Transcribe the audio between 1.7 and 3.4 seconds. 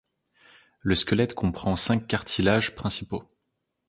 cinq cartilages principaux.